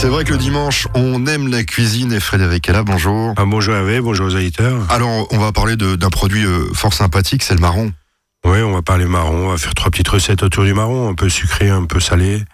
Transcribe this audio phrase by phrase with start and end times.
[0.00, 3.34] C'est vrai que le dimanche, on aime la cuisine et Frédéric est là, bonjour.
[3.36, 4.86] Ah, bonjour Hervé, bonjour aux auditeurs.
[4.90, 7.92] Alors, on va parler d'un produit euh, fort sympathique, c'est le marron.
[8.44, 11.14] Oui, on va parler marron, on va faire trois petites recettes autour du marron, un
[11.14, 12.44] peu sucré, un peu salé.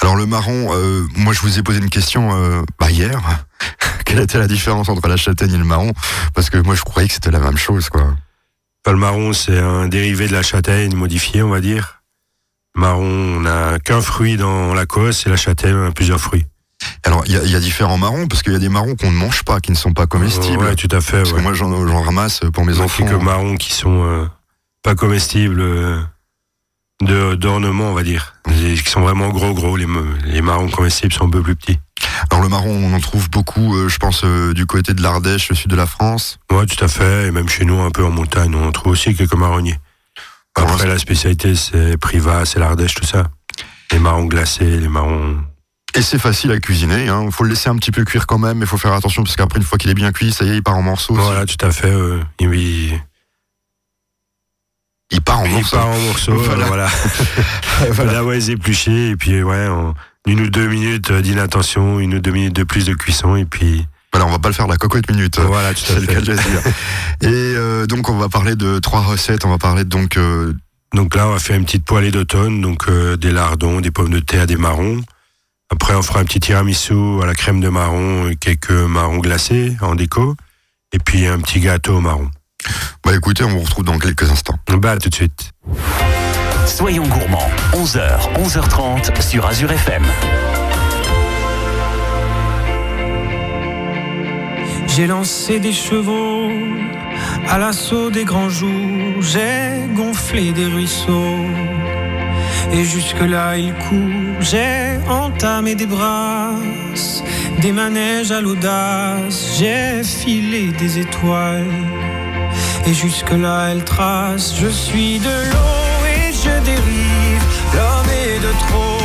[0.00, 3.20] Alors le marron, euh, moi je vous ai posé une question euh, bah, hier.
[4.06, 5.92] Quelle était la différence entre la châtaigne et le marron?
[6.34, 8.00] Parce que moi je croyais que c'était la même chose, quoi.
[8.00, 12.02] Enfin, le marron, c'est un dérivé de la châtaigne modifié, on va dire.
[12.74, 16.46] Marron, on n'a qu'un fruit dans la cosse et la châtaigne, on a plusieurs fruits.
[17.04, 18.94] Alors il y a, il y a différents marrons, parce qu'il y a des marrons
[18.96, 20.64] qu'on ne mange pas, qui ne sont pas comestibles.
[20.64, 21.18] Ouais, tout à fait.
[21.18, 21.38] parce ouais.
[21.38, 23.04] que moi j'en ramasse pour mes Il y a enfants.
[23.04, 24.26] quelques marrons qui sont euh,
[24.82, 26.00] pas comestibles, euh,
[27.02, 28.34] de d'ornement, on va dire.
[28.48, 29.76] Qui sont vraiment gros, gros.
[29.76, 29.86] Les,
[30.26, 31.78] les marrons comestibles sont un peu plus petits.
[32.30, 35.48] Alors le marron, on en trouve beaucoup, euh, je pense, euh, du côté de l'Ardèche,
[35.48, 36.38] le sud de la France.
[36.50, 37.26] Ouais, tout à fait.
[37.26, 39.78] Et même chez nous, un peu en montagne, on trouve aussi quelques marronniers.
[40.54, 43.28] Après, la spécialité, c'est Privas, c'est l'Ardèche, tout ça.
[43.90, 45.38] Les marrons glacés, les marrons.
[45.94, 48.58] Et c'est facile à cuisiner, il faut le laisser un petit peu cuire quand même,
[48.60, 50.56] il faut faire attention, parce qu'après une fois qu'il est bien cuit, ça y est,
[50.56, 51.14] il part en morceaux.
[51.14, 51.90] Voilà, tout à fait.
[51.90, 53.00] euh, il, il-
[55.10, 55.76] Il part en il morceaux.
[55.76, 56.32] part en morceaux.
[56.38, 56.66] Voilà.
[56.66, 56.88] voilà.
[57.90, 58.12] Voilà.
[58.14, 59.10] Là, ouais, les épluchés.
[59.10, 59.66] Et puis, ouais,
[60.26, 63.36] une ou deux minutes d'inattention, une ou deux minutes de plus de cuisson.
[63.36, 65.38] Et puis, Voilà, on va pas le faire la cocotte minute.
[65.40, 66.20] voilà, tout à le cas fait.
[66.22, 66.62] de le dire.
[67.22, 69.44] Et euh, donc on va parler de trois recettes.
[69.44, 70.54] On va parler donc euh,
[70.94, 72.62] Donc là, on va faire une petite poêlée d'automne.
[72.62, 75.02] Donc, euh, des lardons, des pommes de terre, des marrons.
[75.72, 79.74] Après, on fera un petit tiramisu à la crème de marron, et quelques marrons glacés
[79.80, 80.36] en déco.
[80.92, 82.30] Et puis, un petit gâteau au marron.
[83.02, 84.58] bah écoutez, on vous retrouve dans quelques instants.
[84.68, 85.52] Bah, à tout de suite.
[86.66, 90.04] Soyons gourmands, 11h, 11h30 sur Azure FM.
[94.88, 96.50] J'ai lancé des chevaux
[97.48, 101.46] à l'assaut des grands jours, j'ai gonflé des ruisseaux.
[102.72, 107.22] Et jusque-là il court, j'ai entamé des brasses,
[107.60, 111.66] des manèges à l'audace, j'ai filé des étoiles.
[112.86, 117.44] Et jusque-là elle trace, je suis de l'eau et je dérive,
[117.74, 119.02] l'homme est de trop.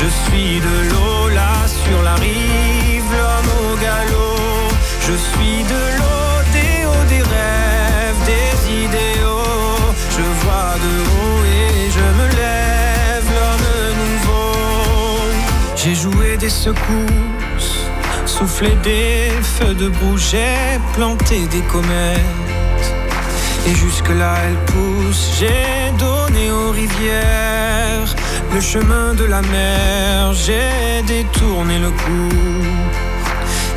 [0.00, 4.68] Je suis de l'eau là sur la rive, l'homme au galop.
[5.00, 6.03] Je suis de l'eau,
[15.84, 17.84] J'ai joué des secousses,
[18.24, 22.88] soufflé des feux de boue, j'ai planté des comètes.
[23.66, 28.14] Et jusque-là elle pousse, j'ai donné aux rivières
[28.54, 32.64] le chemin de la mer, j'ai détourné le cours.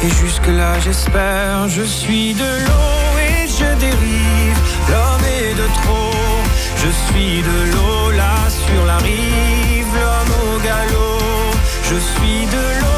[0.02, 6.16] Et jusque-là j'espère, je suis de l'eau et je dérive, l'homme est de trop.
[6.84, 11.07] Je suis de l'eau là sur la rive, l'homme au galop.
[11.90, 12.97] Je suis de l'eau,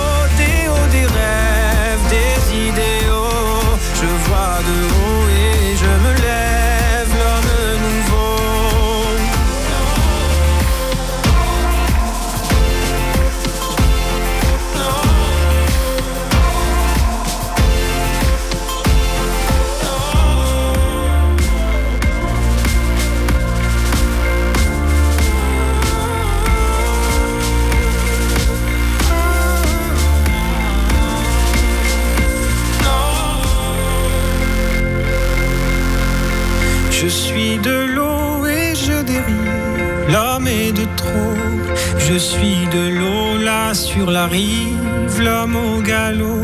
[42.20, 46.44] suis de l'eau là sur la rive, l'homme au galop.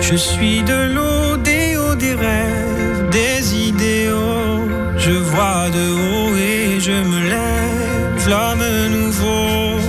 [0.00, 4.68] Je suis de l'eau, des hauts, des rêves, des idéaux.
[4.98, 8.66] Je vois de haut et je me lève, l'homme
[8.96, 9.80] nouveau.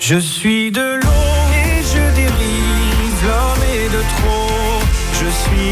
[0.00, 1.07] Je suis de l'eau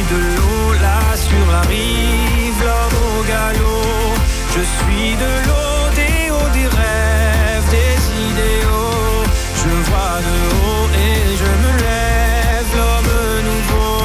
[0.03, 4.15] de l'eau là sur la rive, l'homme au galop.
[4.55, 7.99] Je suis de l'eau, des hauts, des rêves, des
[8.29, 9.25] idéaux.
[9.63, 13.15] Je vois de haut et je me lève, l'homme
[13.49, 14.01] nouveau.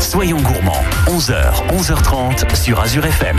[0.00, 1.36] Soyons gourmands, 11h,
[1.78, 3.38] 11h30 sur Azure FM.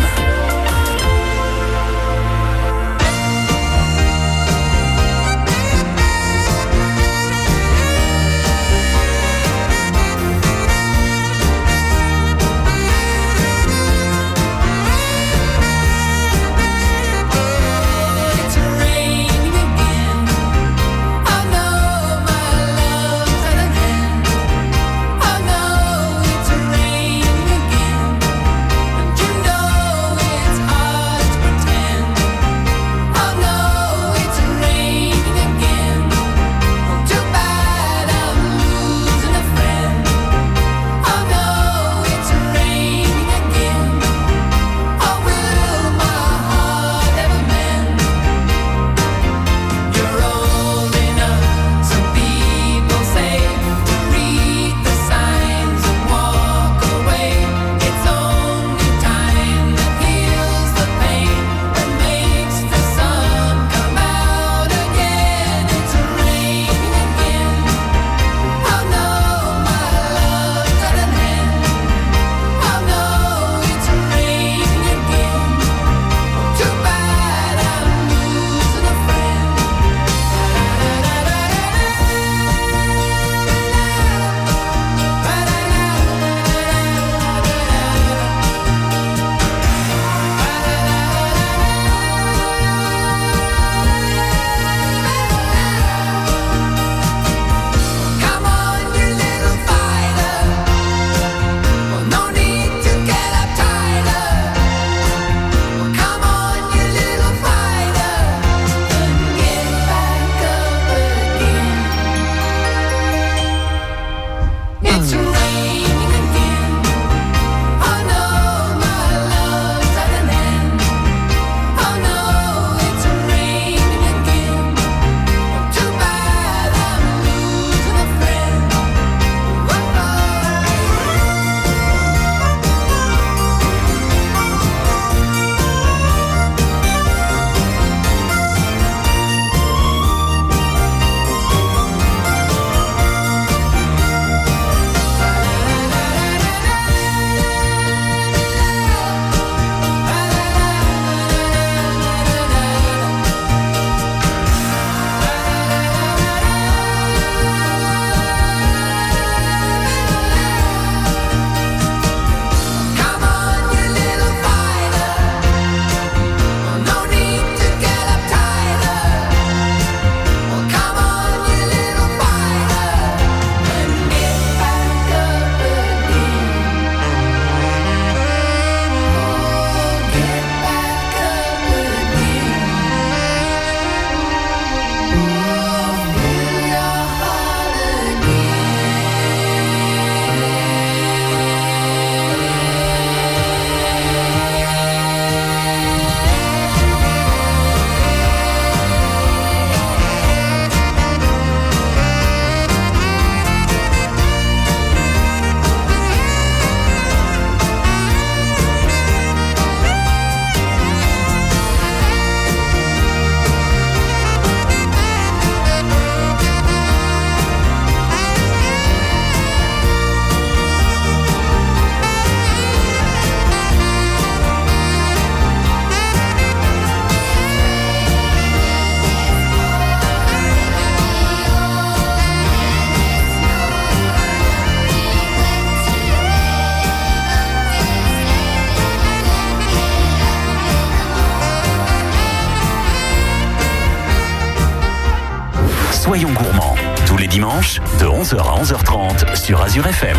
[246.03, 246.75] Soyons gourmands,
[247.07, 250.17] tous les dimanches, de 11h à 11h30 sur Azure FM.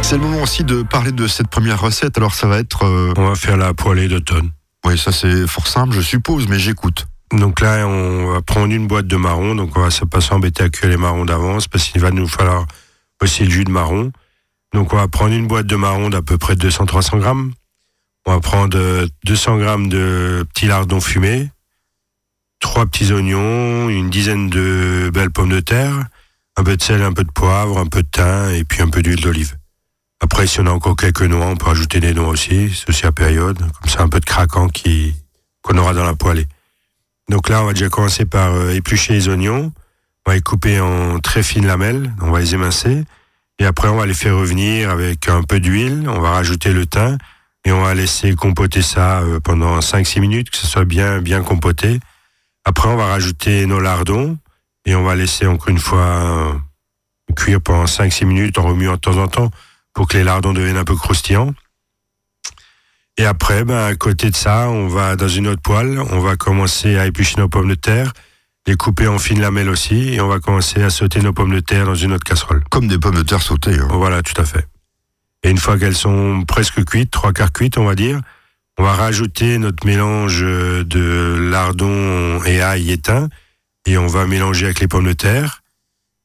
[0.00, 2.16] C'est le moment aussi de parler de cette première recette.
[2.16, 2.86] Alors ça va être...
[2.86, 4.52] euh, On va faire la poêlée d'automne.
[4.86, 7.06] Oui, ça c'est fort simple, je suppose, mais j'écoute.
[7.30, 9.54] Donc là, on va prendre une boîte de marron.
[9.54, 12.64] Donc on va pas s'embêter à cuire les marrons d'avance parce qu'il va nous falloir
[13.20, 14.12] aussi le jus de marron.
[14.72, 17.52] Donc on va prendre une boîte de marron d'à peu près 200-300 grammes.
[18.24, 21.50] On va prendre euh, 200 grammes de petits lardons fumés,
[22.64, 26.06] trois petits oignons, une dizaine de belles pommes de terre,
[26.56, 28.88] un peu de sel, un peu de poivre, un peu de thym et puis un
[28.88, 29.54] peu d'huile d'olive.
[30.22, 33.12] Après, si on a encore quelques noix, on peut rajouter des noix aussi, aussi à
[33.12, 35.14] période, comme ça un peu de craquant qui
[35.60, 36.46] qu'on aura dans la poêlée.
[37.28, 39.70] Donc là, on va déjà commencer par euh, éplucher les oignons.
[40.24, 42.14] On va les couper en très fines lamelles.
[42.22, 43.04] On va les émincer.
[43.58, 46.06] Et après, on va les faire revenir avec un peu d'huile.
[46.08, 47.18] On va rajouter le thym.
[47.66, 51.42] Et on va laisser compoter ça euh, pendant 5-6 minutes, que ce soit bien, bien
[51.42, 52.00] compoté.
[52.64, 54.38] Après, on va rajouter nos lardons.
[54.86, 56.52] Et on va laisser encore une fois euh,
[57.36, 59.50] cuire pendant 5-6 minutes en remuant de temps en temps
[59.94, 61.54] pour que les lardons deviennent un peu croustillants.
[63.16, 66.36] Et après, ben, à côté de ça, on va dans une autre poêle, on va
[66.36, 68.12] commencer à éplucher nos pommes de terre,
[68.66, 71.60] les couper en fines lamelles aussi, et on va commencer à sauter nos pommes de
[71.60, 72.62] terre dans une autre casserole.
[72.70, 73.78] Comme des pommes de terre sautées.
[73.78, 73.88] hein.
[73.90, 74.66] Voilà, tout à fait.
[75.44, 78.20] Et une fois qu'elles sont presque cuites, trois quarts cuites, on va dire,
[78.78, 83.28] on va rajouter notre mélange de lardons et ail thym,
[83.86, 85.62] et on va mélanger avec les pommes de terre.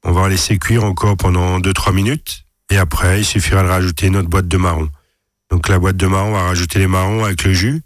[0.03, 4.29] On va laisser cuire encore pendant 2-3 minutes, et après, il suffira de rajouter notre
[4.29, 4.89] boîte de marron.
[5.51, 7.82] Donc la boîte de marron, on va rajouter les marrons avec le jus,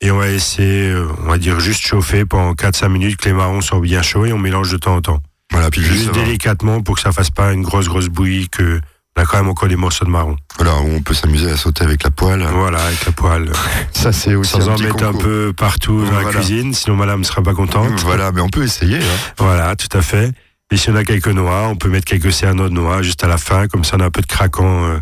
[0.00, 3.34] et on va laisser, euh, on va dire, juste chauffer pendant 4-5 minutes, que les
[3.34, 5.22] marrons soient bien chauds, et on mélange de temps en temps.
[5.50, 8.80] Voilà, puis juste, délicatement pour que ça fasse pas une grosse grosse bouillie que
[9.16, 10.36] on a quand même encore des morceaux de marron.
[10.56, 12.46] Voilà, on peut s'amuser à sauter avec la poêle.
[12.52, 13.50] Voilà, avec la poêle.
[13.92, 16.96] Ça c'est aussi Sans un en petit mettre un peu partout dans la cuisine, sinon
[16.96, 18.00] madame ne sera pas contente.
[18.04, 18.98] Voilà, mais on peut essayer.
[18.98, 19.32] hein.
[19.38, 20.32] Voilà, tout à fait.
[20.72, 23.28] Et si on a quelques noix, on peut mettre quelques cerneaux de noix juste à
[23.28, 24.98] la fin, comme ça on a un peu de craquant euh,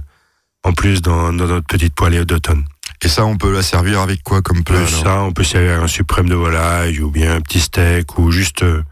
[0.65, 2.65] en plus dans, dans notre petite poêlée d'automne.
[3.05, 4.88] Et ça, on peut la servir avec quoi comme plat alors?
[4.88, 8.62] ça, on peut servir un suprême de volaille ou bien un petit steak ou juste
[8.65, 8.83] euh,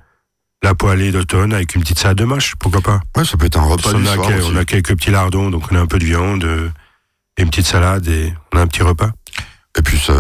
[0.67, 3.01] la poêlée d'automne avec une petite salade de mâche, pourquoi pas.
[3.17, 4.51] Ouais, ça peut être un repas du a, soir quel- aussi.
[4.53, 6.69] on a quelques petits lardons, donc on a un peu de viande euh,
[7.37, 9.11] et une petite salade et on a un petit repas.
[9.79, 10.15] Et puis, ça,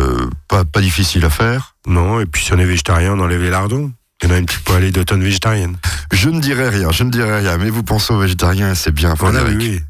[0.48, 1.74] pas, pas difficile à faire.
[1.86, 3.90] Non, et puis si on est végétarien, on enlève les lardons.
[4.24, 5.76] On a une petite poêlée d'automne végétarienne.
[6.12, 9.14] Je ne dirais rien, je ne dirais rien, mais vous pensez aux végétariens, c'est bien.
[9.14, 9.60] Voilà, Frédéric.
[9.60, 9.82] oui, oui.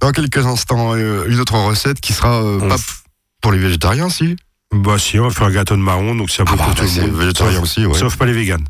[0.00, 3.00] Dans quelques instants, euh, une autre recette qui sera euh, On pas f-
[3.42, 4.36] pour les végétariens, si
[4.72, 6.64] Bah si, on va faire un gâteau de marron, donc c'est un peu Ah bah,
[6.64, 7.16] pour bah, tout le monde.
[7.20, 7.98] végétarien aussi, ouais.
[7.98, 8.64] sauf pas les véganes.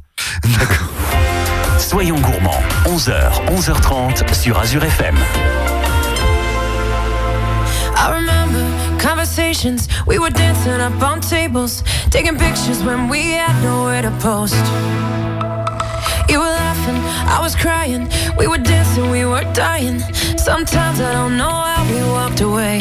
[1.79, 5.17] Soyons gourmands, 11h, 11h30 sur Azure FM.
[7.97, 8.65] I remember
[9.03, 9.89] conversations.
[10.07, 14.57] We were dancing up on tables, taking pictures when we had nowhere to post.
[16.29, 18.09] You were laughing, I was crying.
[18.39, 20.01] We were dancing, we were dying.
[20.37, 22.81] Sometimes I don't know how we walked away.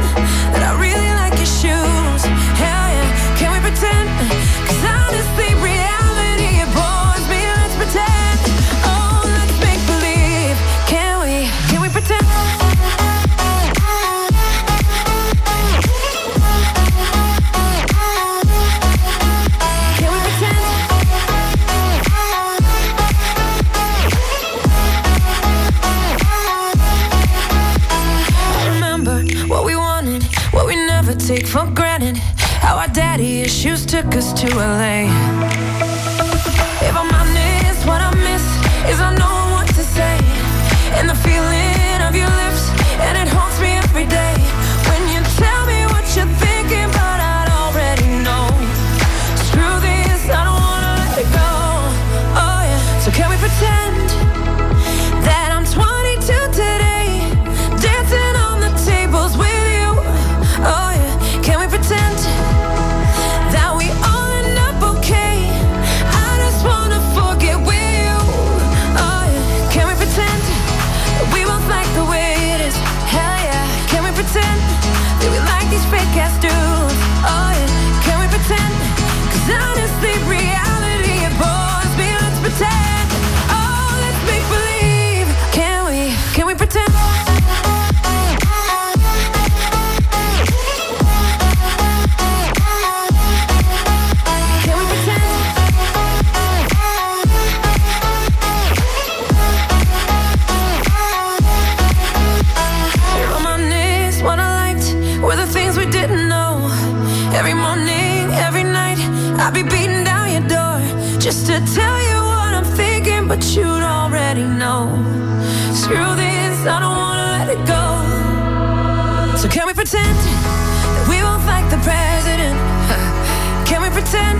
[119.81, 122.53] pretend that we won't fight the president?
[123.67, 124.37] Can we pretend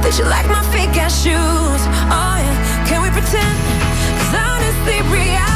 [0.00, 1.82] that you like my fake ass shoes?
[2.08, 3.58] Oh yeah, can we pretend?
[4.16, 5.47] Cause honestly, reality.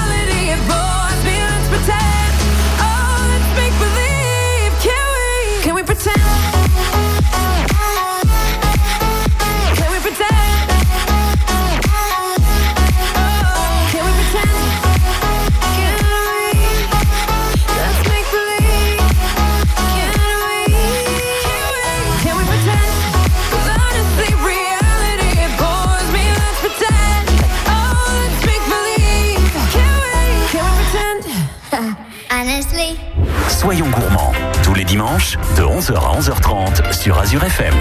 [33.62, 34.32] Soyons gourmands.
[34.64, 37.72] Tous les dimanches, de 11h à 11h30 sur Azure FM.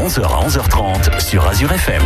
[0.00, 2.02] 11h à 11h30 sur Azure FM.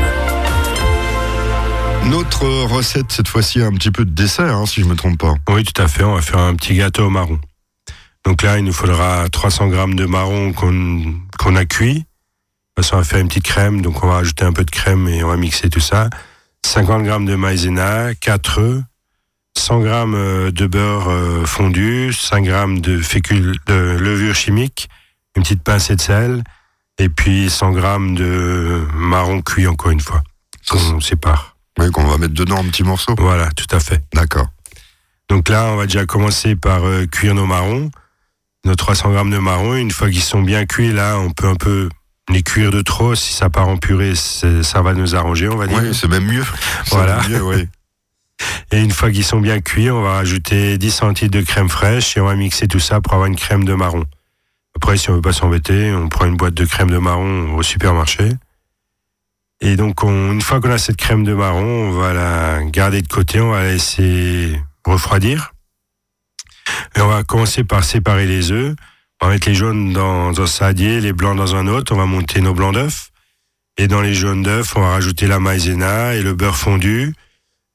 [2.07, 5.17] Notre recette, cette fois-ci, a un petit peu de dessert, hein, si je me trompe
[5.17, 5.35] pas.
[5.49, 6.03] Oui, tout à fait.
[6.03, 7.39] On va faire un petit gâteau au marron.
[8.25, 11.95] Donc là, il nous faudra 300 grammes de marron qu'on qu'on a cuit.
[11.95, 13.81] De toute façon, on va faire une petite crème.
[13.81, 16.11] Donc on va ajouter un peu de crème et on va mixer tout ça.
[16.67, 18.83] 50 grammes de maïzena, 4 œufs,
[19.57, 24.89] 100 grammes euh, de beurre euh, fondu, 5 grammes de fécule de levure chimique,
[25.37, 26.43] une petite pincée de sel,
[26.99, 30.23] et puis 100 grammes de marron cuit encore une fois.
[30.69, 31.57] Qu'on sépare.
[31.79, 33.15] Oui, qu'on va mettre dedans un petit morceau.
[33.19, 34.03] Voilà, tout à fait.
[34.15, 34.47] D'accord.
[35.29, 37.91] Donc là, on va déjà commencer par euh, cuire nos marrons,
[38.65, 39.75] nos 300 grammes de marrons.
[39.75, 41.89] Une fois qu'ils sont bien cuits, là, on peut un peu
[42.31, 43.15] les cuire de trop.
[43.15, 45.81] Si ça part en purée, ça va nous arranger, on va dire.
[45.83, 46.45] Oui, c'est même mieux.
[46.87, 47.21] Voilà.
[47.21, 47.69] même mieux, oui.
[48.73, 52.17] Et une fois qu'ils sont bien cuits, on va rajouter 10 centilitres de crème fraîche
[52.17, 54.05] et on va mixer tout ça pour avoir une crème de marron.
[54.77, 57.63] Après, si on veut pas s'embêter, on prend une boîte de crème de marron au
[57.63, 58.31] supermarché.
[59.61, 63.01] Et donc, on- une fois qu'on a cette crème de marron, on va la garder
[63.01, 65.53] de côté, on va la laisser refroidir.
[66.97, 68.75] Et on va commencer par séparer les œufs.
[69.21, 71.95] On va mettre les jaunes dans un saladier, les blancs dans un autre.
[71.95, 73.11] On va monter nos blancs d'œufs.
[73.79, 77.15] Et dans les jaunes d'œufs, on va rajouter la maïzena et le beurre fondu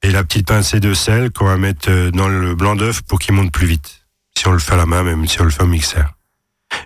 [0.02, 3.34] et la petite pincée de sel qu'on va mettre dans le blanc d'œuf pour qu'il
[3.34, 4.02] monte plus vite.
[4.36, 6.14] Si on le fait à la main, même si on le fait au mixeur.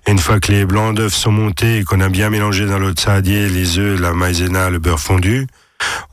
[0.06, 2.78] Et une fois que les blancs d'œufs sont montés et qu'on a bien mélangé dans
[2.78, 5.46] l'autre saladier les œufs, la maïzena, le beurre fondu,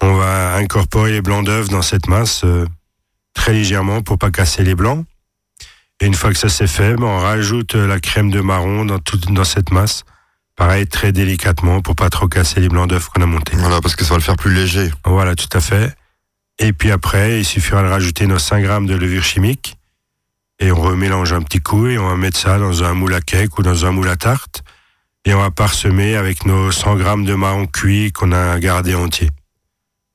[0.02, 2.66] on va incorporer les blancs d'œufs dans cette masse euh,
[3.34, 5.06] très légèrement pour pas casser les blancs.
[6.00, 8.86] Et une fois que ça c'est fait, ben, on rajoute euh, la crème de marron
[8.86, 10.04] dans toute dans cette masse.
[10.56, 13.56] Pareil, très délicatement pour pas trop casser les blancs d'œufs qu'on a montés.
[13.58, 14.92] Voilà, parce que ça va le faire plus léger.
[15.06, 15.96] Voilà, tout à fait.
[16.60, 19.78] Et puis après, il suffira de rajouter nos 5 grammes de levure chimique.
[20.62, 23.20] Et on remélange un petit coup et on va mettre ça dans un moule à
[23.20, 24.64] cake ou dans un moule à tarte.
[25.26, 29.32] Et on va parsemer avec nos 100 grammes de marron cuit qu'on a gardé entier.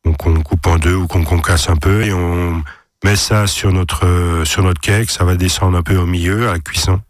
[0.05, 2.63] Donc on coupe en deux ou qu'on concasse un peu et on
[3.05, 5.11] met ça sur notre, euh, sur notre cake.
[5.11, 7.01] Ça va descendre un peu au milieu à la cuisson.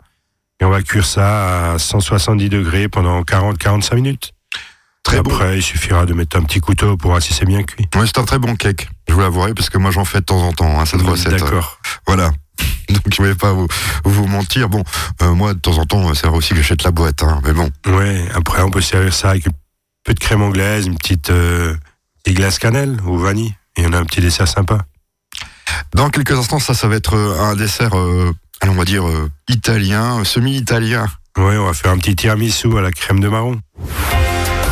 [0.59, 4.33] Et on va cuire ça à 170 degrés pendant 40-45 minutes.
[5.03, 5.31] Très bon.
[5.31, 7.87] après, il suffira de mettre un petit couteau pour voir si c'est bien cuit.
[7.95, 8.89] Ouais, c'est un très bon cake.
[9.09, 11.33] Je vous l'avouerai parce que moi j'en fais de temps en temps, hein, cette recette.
[11.33, 11.79] D'accord.
[12.07, 12.33] Voilà.
[12.89, 13.67] Donc je ne vais pas vous,
[14.05, 14.69] vous mentir.
[14.69, 14.83] Bon,
[15.23, 17.23] euh, moi de temps en temps, c'est vrai aussi que j'achète la boîte.
[17.23, 19.53] Hein, mais bon, Ouais, après on peut servir ça avec un
[20.05, 21.75] peu de crème anglaise, une petite, euh,
[22.23, 23.55] petite glace cannelle ou vanille.
[23.77, 24.79] Et on a un petit dessert sympa.
[25.95, 28.33] dans quelques instants, ça, ça va être euh, un dessert, euh,
[28.67, 31.07] on va dire euh, italien, semi-italien.
[31.37, 33.61] Ouais, on va faire un petit tiramisu à la crème de marron.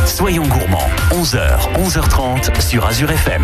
[0.06, 3.42] Soyons gourmands, 11h, 11h30 sur Azure FM.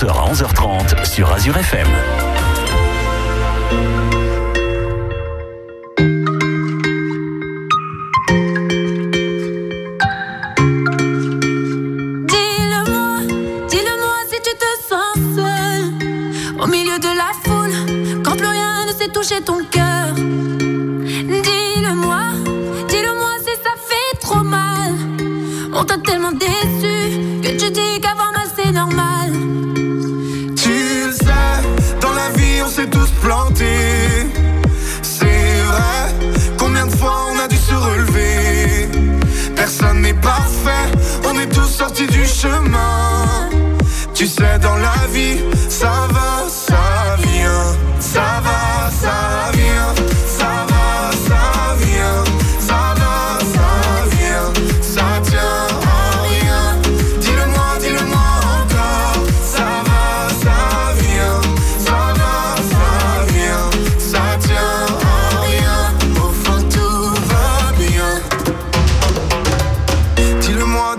[0.00, 1.86] 11h à 11h30 sur Azure FM.
[12.26, 13.18] Dis-le-moi,
[13.68, 14.16] dis-le-moi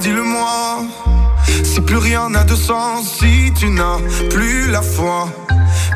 [0.01, 0.83] Dis-le-moi.
[1.63, 3.99] Si plus rien n'a de sens, si tu n'as
[4.31, 5.27] plus la foi,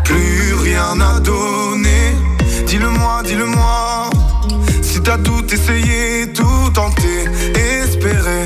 [0.04, 2.16] plus rien à donner.
[2.68, 4.10] Dis-le-moi, dis-le-moi.
[4.84, 8.46] Si t'as tout essayé, tout tenté, espéré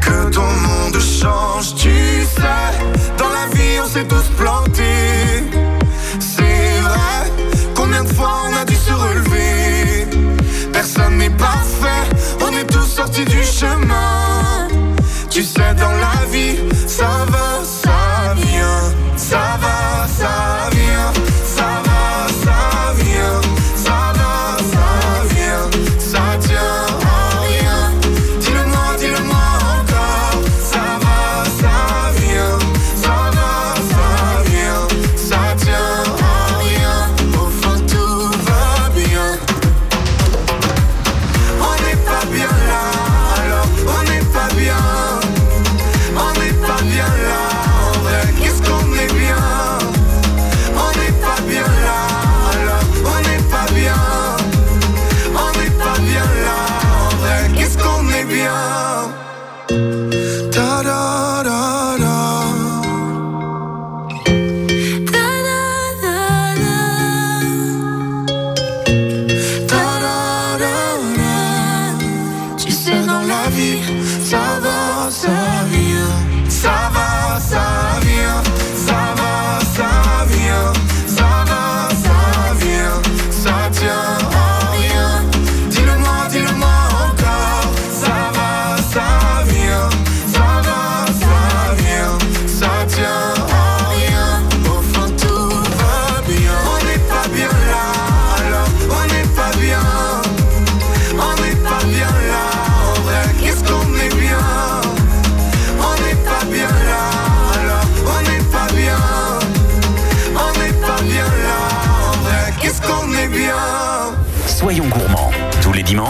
[0.00, 1.90] que ton monde change, tu
[2.36, 2.70] sais.
[3.18, 5.42] Dans la vie, on s'est tous plantés.
[6.20, 7.32] C'est vrai,
[7.74, 10.06] combien de fois on a dû se relever?
[10.72, 12.04] Personne n'est parfait,
[12.40, 14.75] on est tous sortis du chemin.
[15.36, 18.94] Tu sais, dans la vie, ça va, ça vient.
[19.16, 19.95] Ça va,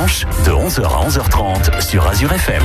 [0.06, 2.62] de 11h à 11h30 sur Azure FM.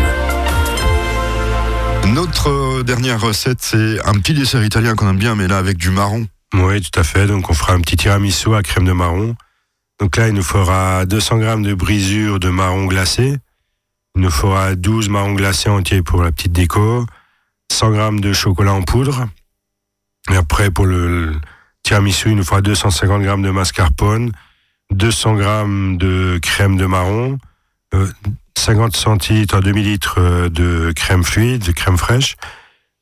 [2.13, 5.77] Notre euh, dernière recette, c'est un petit dessert italien qu'on aime bien, mais là avec
[5.77, 6.27] du marron.
[6.53, 7.25] Oui, tout à fait.
[7.25, 9.35] Donc, on fera un petit tiramisu à crème de marron.
[9.99, 13.37] Donc là, il nous faudra 200 grammes de brisure de marron glacé.
[14.15, 17.07] Il nous faudra 12 marrons glacés entiers pour la petite déco.
[17.71, 19.25] 100 grammes de chocolat en poudre.
[20.31, 21.41] Et après, pour le, le
[21.81, 24.31] tiramisu, il nous faudra 250 grammes de mascarpone,
[24.91, 27.37] 200 grammes de crème de marron,
[27.93, 28.07] euh,
[28.57, 32.35] 50 centilitres, demi-litre euh, de crème fluide, de crème fraîche,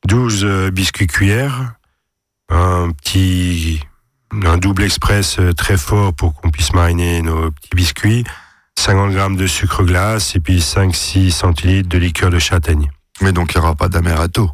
[0.07, 1.73] 12 euh, biscuits cuillères,
[2.49, 3.81] un petit
[4.45, 8.23] un double express euh, très fort pour qu'on puisse mariner nos petits biscuits,
[8.77, 12.89] 50 grammes de sucre glace et puis 5-6 centilitres de liqueur de châtaigne.
[13.21, 14.49] Mais donc, il n'y aura pas d'amaretto.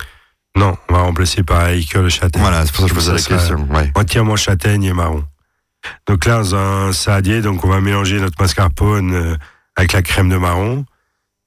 [0.57, 2.41] Non, on va remplacer par la liqueur de châtaigne.
[2.41, 3.67] Voilà, c'est pour ça que je posais la question.
[3.69, 3.91] Ouais.
[3.93, 5.23] Entièrement châtaigne et marron.
[6.07, 9.35] Donc là, dans un saladier, donc on va mélanger notre mascarpone euh,
[9.75, 10.85] avec la crème de marron.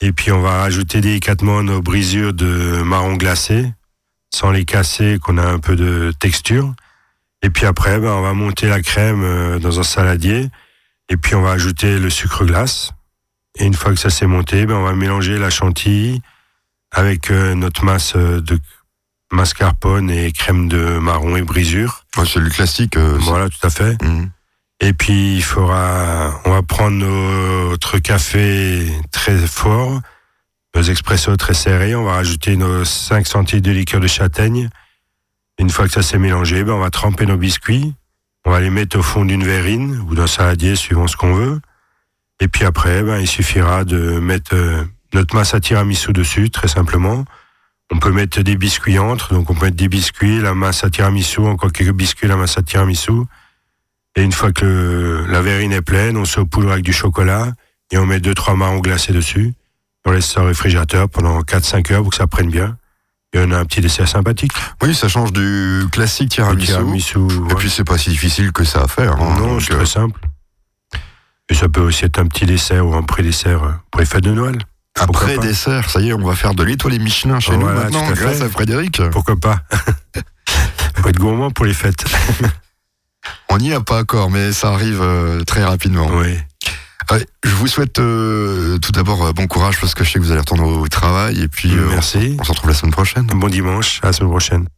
[0.00, 3.72] Et puis on va rajouter délicatement nos brisures de marron glacé,
[4.32, 6.72] sans les casser, qu'on a un peu de texture.
[7.42, 10.48] Et puis après, ben, on va monter la crème euh, dans un saladier.
[11.08, 12.92] Et puis on va ajouter le sucre glace.
[13.58, 16.20] Et une fois que ça s'est monté, ben, on va mélanger la chantilly
[16.90, 18.58] avec euh, notre masse de
[19.32, 22.04] mascarpone et crème de marron et brisure.
[22.16, 22.96] Ouais, c'est le classique.
[22.96, 24.00] euh, Voilà, tout à fait.
[24.02, 24.30] Mhm.
[24.80, 30.00] Et puis il faudra, on va prendre notre café très fort,
[30.76, 31.94] nos expressos très serrés.
[31.96, 34.68] On va rajouter nos 5 centilitres de liqueur de châtaigne
[35.58, 37.92] Une fois que ça s'est mélangé, ben, on va tremper nos biscuits.
[38.44, 41.60] On va les mettre au fond d'une verrine ou d'un saladier, suivant ce qu'on veut.
[42.40, 46.68] Et puis après, ben, il suffira de mettre euh, notre masse à tiramisu dessus, très
[46.68, 47.24] simplement.
[47.90, 50.90] On peut mettre des biscuits entre, donc on peut mettre des biscuits, la masse à
[50.90, 53.12] tiramisu, encore quelques biscuits, la masse à tiramisu.
[54.16, 57.52] Et une fois que le- la verrine est pleine, on se poudre avec du chocolat
[57.90, 59.54] et on met deux trois marrons glacés dessus.
[60.04, 62.76] On laisse ça au réfrigérateur pendant 4-5 heures pour que ça prenne bien.
[63.34, 64.52] Et on a un petit dessert sympathique.
[64.82, 66.66] Oui, ça change du classique tiramisu.
[66.66, 67.18] tiramisu,
[67.50, 69.12] Et puis c'est pas si difficile que ça à faire.
[69.20, 69.36] hein.
[69.38, 70.20] non, c'est euh, très simple.
[71.50, 74.24] Et ça peut aussi être un petit dessert ou un pré-dessert euh, pour les fêtes
[74.24, 74.56] de Noël.
[75.06, 77.66] Pourquoi après pas dessert, ça y est, on va faire de l'étoile Michelin chez nous
[77.66, 79.02] maintenant, à grâce à Frédéric.
[79.10, 79.60] Pourquoi pas
[80.96, 82.04] Faut être gourmand pour les fêtes.
[83.50, 86.08] On n'y a pas encore, mais ça arrive euh, très rapidement.
[86.12, 86.38] oui.
[87.42, 90.30] Je vous souhaite euh, tout d'abord euh, bon courage parce que je sais que vous
[90.30, 92.36] allez retourner au travail et puis Merci.
[92.38, 93.26] on se retrouve la semaine prochaine.
[93.26, 94.66] Bon dimanche, à la semaine prochaine.